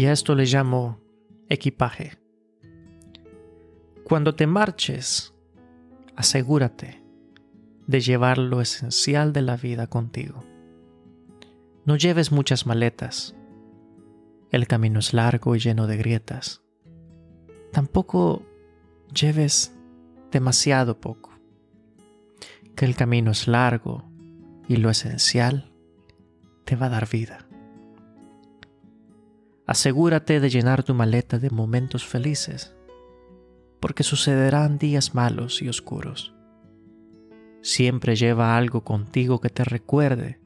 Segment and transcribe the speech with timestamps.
[0.00, 0.98] Y a esto le llamo
[1.50, 2.16] equipaje.
[4.02, 5.34] Cuando te marches,
[6.16, 7.04] asegúrate
[7.86, 10.42] de llevar lo esencial de la vida contigo.
[11.84, 13.36] No lleves muchas maletas.
[14.50, 16.62] El camino es largo y lleno de grietas.
[17.70, 18.42] Tampoco
[19.12, 19.76] lleves
[20.30, 21.38] demasiado poco.
[22.74, 24.10] Que el camino es largo
[24.66, 25.74] y lo esencial
[26.64, 27.49] te va a dar vida.
[29.70, 32.74] Asegúrate de llenar tu maleta de momentos felices,
[33.78, 36.34] porque sucederán días malos y oscuros.
[37.62, 40.40] Siempre lleva algo contigo que te recuerde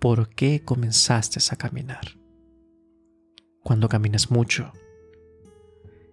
[0.00, 2.18] por qué comenzaste a caminar.
[3.62, 4.72] Cuando caminas mucho,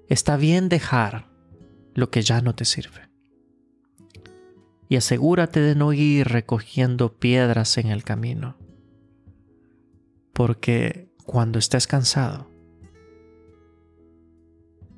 [0.07, 1.31] está bien dejar
[1.95, 3.09] lo que ya no te sirve.
[4.89, 8.57] Y asegúrate de no ir recogiendo piedras en el camino,
[10.33, 12.47] porque cuando estés cansado,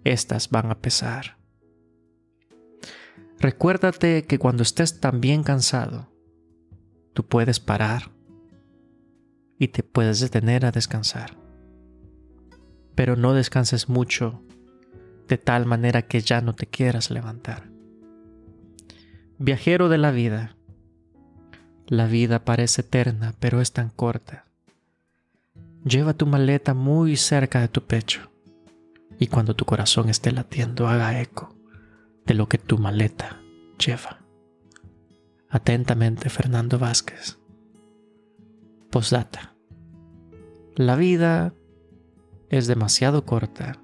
[0.03, 1.39] estas van a pesar.
[3.39, 6.07] Recuérdate que cuando estés también cansado,
[7.13, 8.11] tú puedes parar
[9.57, 11.35] y te puedes detener a descansar.
[12.93, 14.43] Pero no descanses mucho
[15.27, 17.71] de tal manera que ya no te quieras levantar.
[19.39, 20.55] Viajero de la vida,
[21.87, 24.48] la vida parece eterna, pero es tan corta.
[25.85, 28.29] Lleva tu maleta muy cerca de tu pecho
[29.17, 31.55] y cuando tu corazón esté latiendo haga eco
[32.25, 33.41] de lo que tu maleta
[33.77, 34.19] lleva.
[35.49, 37.39] Atentamente, Fernando Vázquez.
[38.89, 39.55] Postdata.
[40.75, 41.53] La vida
[42.49, 43.81] es demasiado corta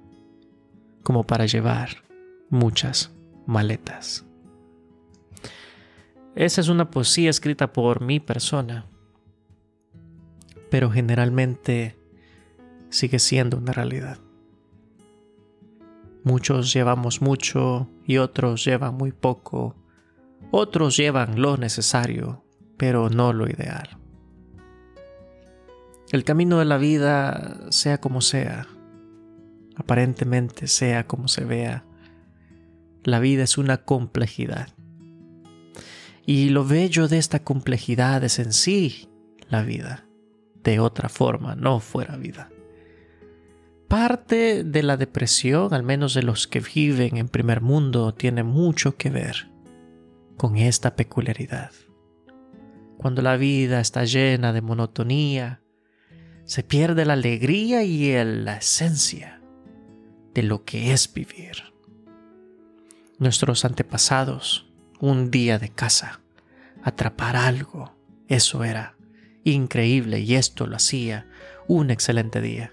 [1.02, 2.04] como para llevar
[2.50, 3.12] muchas
[3.46, 4.24] maletas.
[6.34, 8.86] Esa es una poesía escrita por mi persona
[10.70, 11.96] pero generalmente
[12.90, 14.18] sigue siendo una realidad.
[16.24, 19.76] Muchos llevamos mucho y otros llevan muy poco.
[20.50, 22.44] Otros llevan lo necesario,
[22.76, 23.98] pero no lo ideal.
[26.10, 28.66] El camino de la vida, sea como sea,
[29.76, 31.84] aparentemente sea como se vea,
[33.04, 34.68] la vida es una complejidad.
[36.24, 39.08] Y lo bello de esta complejidad es en sí
[39.48, 40.06] la vida
[40.66, 42.50] de otra forma no fuera vida.
[43.86, 48.96] Parte de la depresión, al menos de los que viven en primer mundo, tiene mucho
[48.96, 49.48] que ver
[50.36, 51.70] con esta peculiaridad.
[52.98, 55.62] Cuando la vida está llena de monotonía,
[56.44, 59.40] se pierde la alegría y la esencia
[60.34, 61.62] de lo que es vivir.
[63.20, 66.22] Nuestros antepasados, un día de casa,
[66.82, 67.96] atrapar algo,
[68.26, 68.95] eso era
[69.46, 71.26] increíble y esto lo hacía
[71.68, 72.72] un excelente día.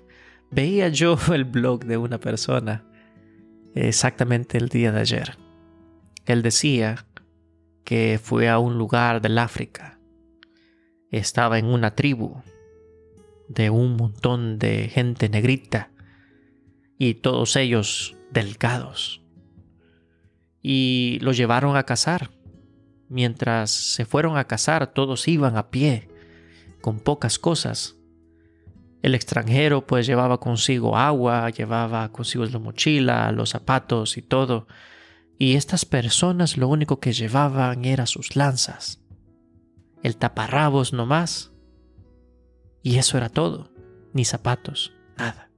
[0.51, 2.85] Veía yo el blog de una persona
[3.75, 5.37] exactamente el día de ayer.
[6.25, 7.05] Él decía
[7.83, 9.99] que fue a un lugar del África.
[11.11, 12.41] Estaba en una tribu
[13.47, 15.91] de un montón de gente negrita
[16.97, 19.21] y todos ellos delgados.
[20.61, 22.31] Y lo llevaron a cazar.
[23.09, 26.07] Mientras se fueron a cazar, todos iban a pie
[26.83, 27.95] con pocas cosas.
[29.01, 34.67] El extranjero pues llevaba consigo agua, llevaba consigo la mochila, los zapatos y todo.
[35.39, 39.01] Y estas personas lo único que llevaban era sus lanzas.
[40.03, 41.53] El taparrabos nomás.
[42.81, 43.71] Y eso era todo.
[44.11, 45.49] Ni zapatos, nada.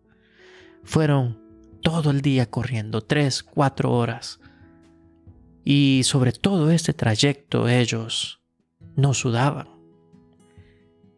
[0.84, 1.42] Fueron
[1.82, 4.40] todo el día corriendo, tres, cuatro horas.
[5.64, 8.44] Y sobre todo este trayecto ellos
[8.96, 9.75] no sudaban.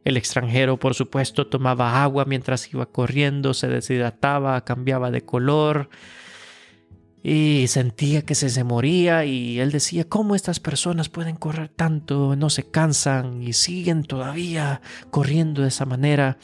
[0.08, 5.90] El extranjero, por supuesto, tomaba agua mientras iba corriendo, se deshidrataba, cambiaba de color
[7.22, 12.38] y sentía que se, se moría y él decía, ¿cómo estas personas pueden correr tanto,
[12.38, 14.80] no se cansan y siguen todavía
[15.12, 16.38] corriendo de esa manera?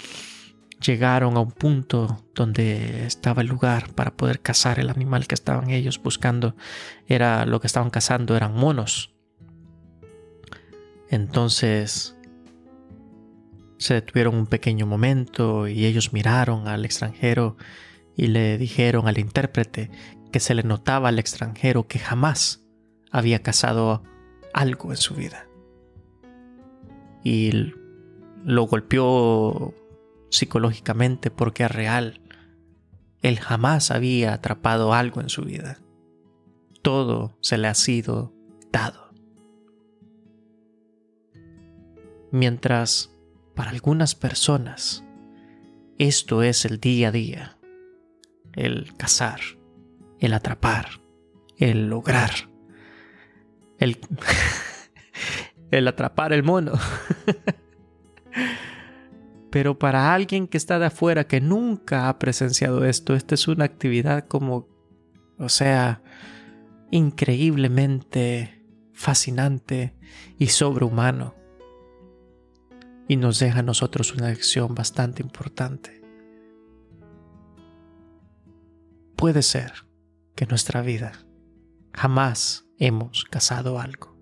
[0.86, 5.70] Llegaron a un punto donde estaba el lugar para poder cazar el animal que estaban
[5.70, 6.58] ellos buscando.
[7.08, 9.14] Era lo que estaban cazando, eran monos.
[11.10, 12.18] Entonces
[13.84, 17.58] se detuvieron un pequeño momento y ellos miraron al extranjero
[18.16, 19.92] y le dijeron al intérprete
[20.32, 22.66] que se le notaba al extranjero que jamás
[23.12, 24.02] había cazado
[24.54, 25.48] algo en su vida.
[27.26, 27.74] Y
[28.46, 29.74] lo golpeó
[30.30, 32.22] psicológicamente porque es real.
[33.22, 35.82] Él jamás había atrapado algo en su vida.
[36.82, 38.34] Todo se le ha sido
[38.72, 39.12] dado.
[42.32, 43.13] Mientras
[43.56, 45.04] para algunas personas,
[45.98, 47.58] esto es el día a día.
[48.54, 49.40] el cazar,
[50.20, 51.02] el atrapar,
[51.58, 52.32] el lograr,
[53.80, 54.00] el,
[55.72, 56.74] el atrapar el mono.
[59.50, 63.66] Pero para alguien que está de afuera, que nunca ha presenciado esto, esta es una
[63.66, 64.68] actividad como,
[65.38, 66.02] o sea,
[66.90, 68.64] increíblemente
[68.94, 69.96] fascinante
[70.38, 71.43] y sobrehumano.
[73.08, 76.02] Y nos deja a nosotros una lección bastante importante.
[79.16, 79.74] Puede ser
[80.36, 81.14] que en nuestra vida
[81.94, 84.16] jamás hemos cazado algo.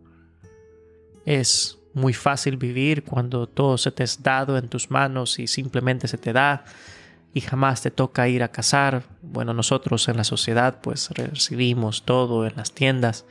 [1.25, 6.07] Es muy fácil vivir cuando todo se te es dado en tus manos y simplemente
[6.07, 6.65] se te da
[7.33, 9.03] y jamás te toca ir a cazar.
[9.21, 13.25] Bueno, nosotros en la sociedad pues recibimos todo en las tiendas,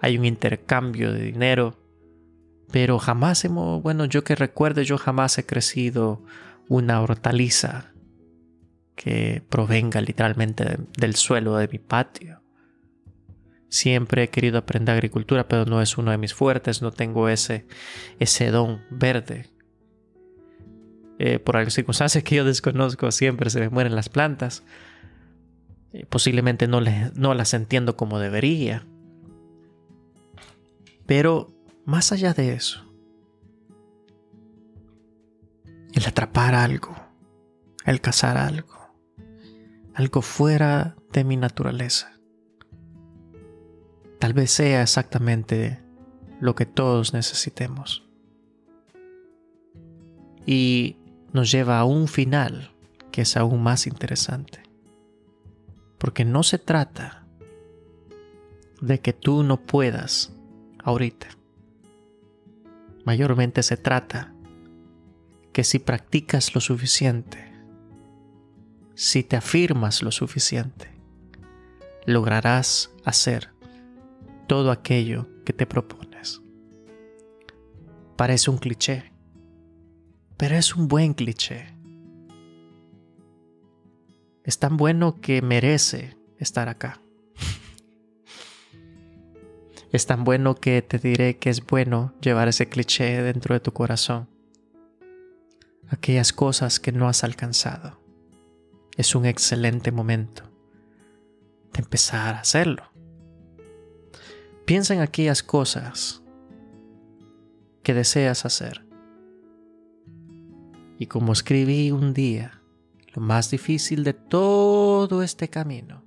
[0.00, 1.76] hay un intercambio de dinero,
[2.72, 6.24] pero jamás hemos, bueno, yo que recuerde, yo jamás he crecido
[6.68, 7.92] una hortaliza
[8.96, 12.40] que provenga literalmente del suelo de mi patio.
[13.68, 17.66] Siempre he querido aprender agricultura, pero no es uno de mis fuertes, no tengo ese,
[18.18, 19.50] ese don verde.
[21.18, 24.64] Eh, por algunas circunstancias que yo desconozco, siempre se me mueren las plantas.
[25.92, 28.86] Eh, posiblemente no, no las entiendo como debería.
[31.04, 31.52] Pero
[31.84, 32.84] más allá de eso,
[35.92, 36.94] el atrapar algo,
[37.84, 38.94] el cazar algo,
[39.94, 42.12] algo fuera de mi naturaleza
[44.22, 45.82] tal vez sea exactamente
[46.38, 48.08] lo que todos necesitemos.
[50.46, 50.96] Y
[51.32, 52.70] nos lleva a un final
[53.10, 54.62] que es aún más interesante.
[55.98, 57.26] Porque no se trata
[58.80, 60.32] de que tú no puedas
[60.84, 61.26] ahorita.
[63.04, 64.32] Mayormente se trata
[65.52, 67.52] que si practicas lo suficiente,
[68.94, 70.88] si te afirmas lo suficiente,
[72.06, 73.50] lograrás hacer
[74.46, 76.40] todo aquello que te propones.
[78.16, 79.12] Parece un cliché,
[80.36, 81.76] pero es un buen cliché.
[84.44, 87.01] Es tan bueno que merece estar acá.
[89.92, 93.74] Es tan bueno que te diré que es bueno llevar ese cliché dentro de tu
[93.74, 94.26] corazón.
[95.86, 98.00] Aquellas cosas que no has alcanzado.
[98.96, 100.44] Es un excelente momento
[101.74, 102.90] de empezar a hacerlo.
[104.64, 106.22] Piensa en aquellas cosas
[107.82, 108.86] que deseas hacer.
[110.98, 112.62] Y como escribí un día,
[113.12, 116.02] lo más difícil de todo este camino,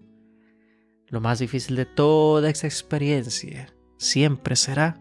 [1.07, 4.99] lo más difícil de toda esta experiencia, siempre será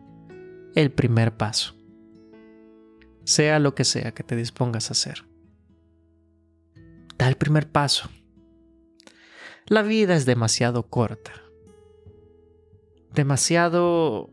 [0.75, 1.75] el primer paso.
[3.25, 5.25] Sea lo que sea que te dispongas a hacer.
[7.17, 8.11] Da el primer paso.
[9.67, 11.45] La vida es demasiado corta
[13.15, 14.31] demasiado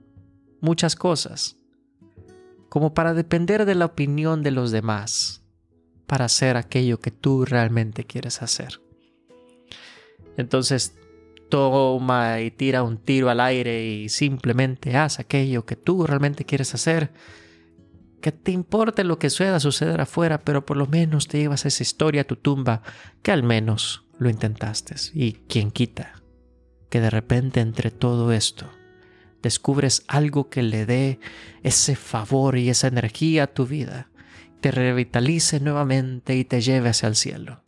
[0.60, 1.56] muchas cosas,
[2.70, 5.44] como para depender de la opinión de los demás,
[6.08, 8.82] para hacer aquello que tú realmente quieres hacer.
[10.38, 10.96] Entonces,
[11.52, 16.74] toma y tira un tiro al aire y simplemente haz aquello que tú realmente quieres
[16.74, 17.12] hacer.
[18.22, 21.84] Que te importe lo que suceda suceder afuera, pero por lo menos te llevas esa
[21.84, 22.82] historia a tu tumba,
[23.22, 24.96] que al menos lo intentaste.
[25.14, 26.14] Y quien quita
[26.90, 28.70] que de repente entre todo esto
[29.42, 31.20] descubres algo que le dé
[31.64, 34.10] ese favor y esa energía a tu vida,
[34.62, 37.64] te revitalice nuevamente y te lleve hacia el cielo.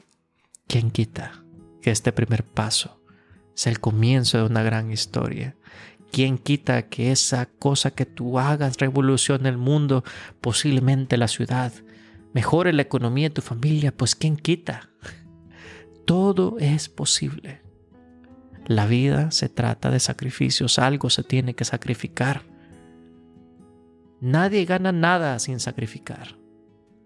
[0.67, 1.43] ¿Quién quita
[1.81, 3.02] que este primer paso
[3.53, 5.55] sea el comienzo de una gran historia?
[6.11, 10.03] ¿Quién quita que esa cosa que tú hagas revolucione el mundo,
[10.41, 11.73] posiblemente la ciudad,
[12.33, 13.91] mejore la economía de tu familia?
[13.95, 14.89] Pues ¿quién quita?
[16.05, 17.61] Todo es posible.
[18.67, 22.43] La vida se trata de sacrificios, algo se tiene que sacrificar.
[24.21, 26.37] Nadie gana nada sin sacrificar.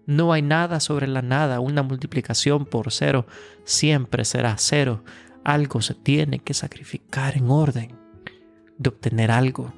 [0.06, 3.26] No hay nada sobre la nada, una multiplicación por cero
[3.64, 5.02] siempre será cero.
[5.48, 7.92] Algo se tiene que sacrificar en orden
[8.76, 9.72] de obtener algo.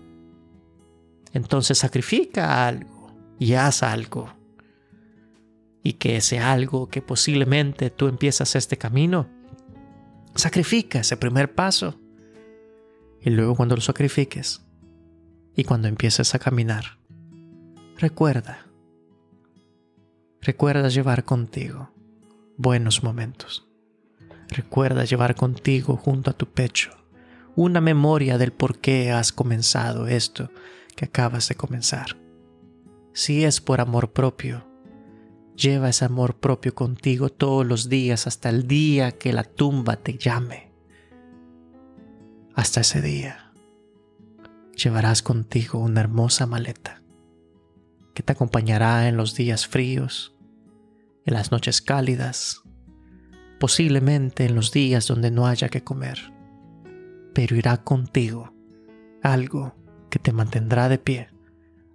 [1.32, 4.32] Entonces sacrifica algo y haz algo.
[5.82, 9.28] Y que ese algo que posiblemente tú empiezas este camino
[10.34, 12.00] Sacrifica ese primer paso.
[13.20, 14.62] Y luego cuando lo sacrifiques
[15.54, 16.98] y cuando empieces a caminar,
[17.98, 18.66] recuerda,
[20.40, 21.92] recuerda llevar contigo
[22.56, 23.69] buenos momentos.
[24.50, 26.90] Recuerda llevar contigo junto a tu pecho
[27.56, 30.50] una memoria del por qué has comenzado esto
[30.96, 32.16] que acabas de comenzar.
[33.12, 34.70] Si es por amor propio,
[35.60, 40.16] Lleva ese amor propio contigo todos los días hasta el día que la tumba te
[40.16, 40.72] llame.
[42.54, 43.52] Hasta ese día
[44.74, 47.02] llevarás contigo una hermosa maleta
[48.14, 50.34] que te acompañará en los días fríos,
[51.26, 52.62] en las noches cálidas,
[53.60, 56.32] posiblemente en los días donde no haya que comer,
[57.34, 58.54] pero irá contigo
[59.22, 59.76] algo
[60.08, 61.28] que te mantendrá de pie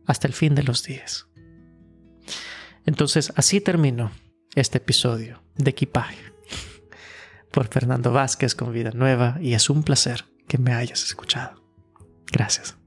[0.06, 1.28] hasta el fin de los días.
[2.86, 4.12] Entonces así termino
[4.54, 6.20] este episodio de equipaje
[7.52, 11.64] por Fernando Vázquez con Vida Nueva y es un placer que me hayas escuchado.
[12.32, 12.78] Gracias.